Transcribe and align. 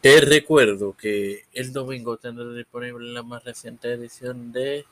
Te 0.00 0.20
recuerdo 0.22 0.96
que 0.96 1.44
el 1.52 1.74
domingo 1.74 2.16
tendré 2.16 2.54
disponible 2.54 3.12
la 3.12 3.22
más 3.22 3.44
reciente 3.44 3.92
edición 3.92 4.50
de 4.50 4.86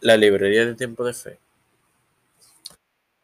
la 0.00 0.16
librería 0.16 0.66
de 0.66 0.74
tiempo 0.74 1.04
de 1.04 1.14
fe. 1.14 1.38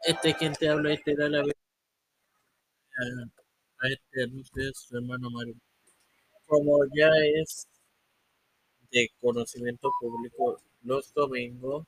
Este 0.05 0.35
quien 0.35 0.53
te 0.53 0.69
habla 0.69 0.93
y 0.93 1.03
te 1.03 1.17
da 1.17 1.29
la 1.29 1.41
a 1.41 3.89
este 3.89 4.23
anuncio 4.23 4.65
de 4.65 4.73
su 4.75 4.97
hermano 4.97 5.29
Mario. 5.29 5.57
Como 6.47 6.79
ya 6.95 7.11
es 7.41 7.67
de 8.93 9.11
conocimiento 9.21 9.91
público, 10.01 10.63
los 10.85 11.13
domingos 11.15 11.85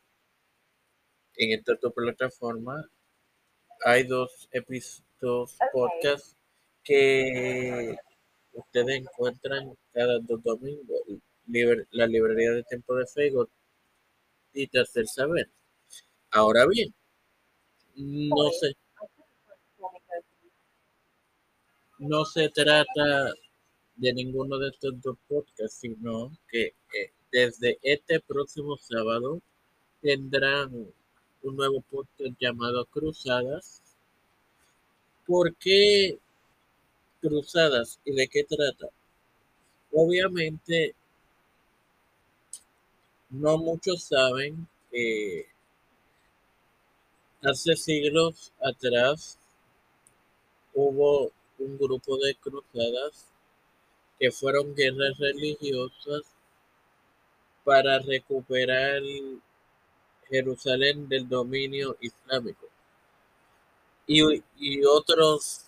en 1.37 1.57
esta 1.57 1.77
plataforma 1.95 2.85
hay 3.85 4.03
dos 4.03 4.49
episodios 4.51 5.57
podcast 5.73 6.37
que 6.85 7.97
ustedes 8.53 9.01
encuentran 9.01 9.77
cada 9.93 10.19
dos 10.21 10.43
domingos. 10.43 11.01
la 11.91 12.07
librería 12.07 12.53
de 12.53 12.63
tiempo 12.65 12.95
de 12.97 13.07
Facebook 13.07 13.51
y 14.55 14.67
tercer 14.67 15.07
saber. 15.07 15.49
Ahora 16.31 16.67
bien, 16.67 16.95
no 17.95 18.51
se, 18.51 18.75
no 21.99 22.25
se 22.25 22.49
trata 22.49 23.33
de 23.97 24.13
ninguno 24.13 24.59
de 24.59 24.69
estos 24.69 25.01
dos 25.01 25.17
podcasts, 25.29 25.79
sino 25.81 26.33
que 26.49 26.75
eh, 26.95 27.13
desde 27.31 27.79
este 27.83 28.21
próximo 28.21 28.77
sábado 28.77 29.41
tendrán 30.01 30.93
un 31.43 31.57
nuevo 31.57 31.81
podcast 31.83 32.35
llamado 32.41 32.85
Cruzadas. 32.87 33.83
¿Por 35.27 35.55
qué 35.57 36.19
Cruzadas 37.23 38.01
y 38.05 38.13
de 38.13 38.29
qué 38.29 38.45
trata? 38.45 38.89
Obviamente, 39.93 40.95
no 43.31 43.57
muchos 43.59 44.03
saben 44.03 44.67
que 44.91 45.47
hace 47.43 47.77
siglos 47.77 48.53
atrás 48.61 49.39
hubo 50.75 51.31
un 51.59 51.79
grupo 51.79 52.19
de 52.19 52.35
cruzadas 52.35 53.29
que 54.19 54.33
fueron 54.33 54.75
guerras 54.75 55.17
religiosas 55.19 56.23
para 57.65 58.01
recuperar 58.01 59.01
Jerusalén 60.29 61.09
del 61.09 61.29
dominio 61.29 61.97
islámico 62.01 62.67
y, 64.07 64.43
y 64.59 64.85
otros 64.85 65.65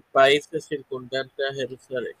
países 0.00 0.64
circundantes 0.64 1.44
a 1.50 1.54
Jerusalén. 1.54 2.16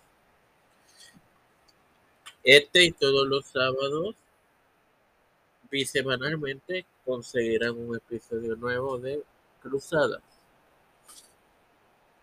Este 2.44 2.84
y 2.84 2.92
todos 2.92 3.26
los 3.28 3.46
sábados, 3.46 4.16
bisemanalmente, 5.70 6.84
conseguirán 7.04 7.78
un 7.78 7.96
episodio 7.96 8.56
nuevo 8.56 8.98
de 8.98 9.22
Cruzadas. 9.60 10.22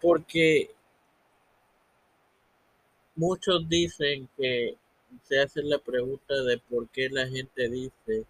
Porque 0.02 0.72
muchos 3.16 3.68
dicen 3.68 4.30
que 4.38 4.78
se 5.24 5.40
hacen 5.42 5.70
la 5.70 5.80
pregunta 5.80 6.36
de 6.44 6.58
por 6.58 6.88
qué 6.90 7.10
la 7.10 7.28
gente 7.28 7.70
dice 7.70 8.26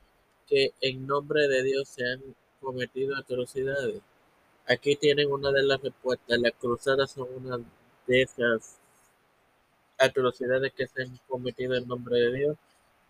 que 0.47 0.73
en 0.81 1.05
nombre 1.05 1.47
de 1.47 1.63
Dios 1.63 1.89
se 1.89 2.05
han 2.05 2.21
cometido 2.59 3.15
atrocidades. 3.15 4.01
Aquí 4.69 4.95
tienen 4.95 5.31
una 5.31 5.51
de 5.51 5.63
las 5.63 5.81
respuestas. 5.81 6.39
Las 6.39 6.51
cruzadas 6.53 7.11
son 7.11 7.27
una 7.35 7.57
de 8.05 8.21
esas 8.21 8.77
atrocidades 9.97 10.71
que 10.73 10.85
se 10.87 11.01
han 11.01 11.19
cometido 11.27 11.75
en 11.75 11.87
nombre 11.87 12.19
de 12.19 12.33
Dios, 12.37 12.57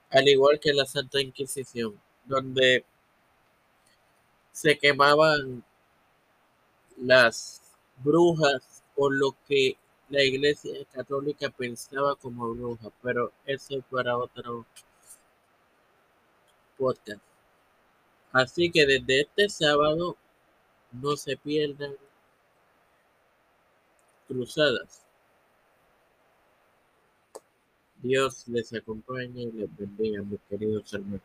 al 0.10 0.28
igual 0.30 0.60
que 0.60 0.74
la 0.74 0.86
Santa 0.86 1.22
Inquisición, 1.22 2.00
donde 2.26 2.86
se 4.54 4.78
quemaban 4.78 5.64
las 6.98 7.62
brujas 7.98 8.82
o 8.96 9.10
lo 9.10 9.36
que 9.46 9.76
la 10.10 10.24
Iglesia 10.24 10.74
Católica 10.94 11.50
pensaba 11.50 12.16
como 12.16 12.54
brujas, 12.56 12.92
pero 13.04 13.34
eso 13.46 13.84
para 13.92 14.18
otro 14.18 14.66
podcast. 16.78 17.22
Así 18.32 18.72
que 18.72 18.86
desde 18.86 19.22
este 19.22 19.50
sábado 19.50 20.16
no 20.92 21.16
se 21.16 21.38
pierdan 21.38 21.94
cruzadas. 24.28 25.04
Dios 28.02 28.48
les 28.48 28.74
acompañe 28.74 29.44
y 29.44 29.52
les 29.52 29.76
bendiga, 29.76 30.22
mis 30.22 30.40
queridos 30.50 30.94
hermanos. 30.94 31.22